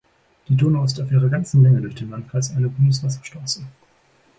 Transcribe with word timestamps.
Die 0.47 0.55
Donau 0.57 0.83
ist 0.85 0.99
auf 0.99 1.11
ihrer 1.11 1.29
ganzen 1.29 1.61
Länge 1.61 1.79
durch 1.81 1.93
den 1.93 2.09
Landkreis 2.09 2.55
eine 2.55 2.69
Bundeswasserstraße. 2.69 3.67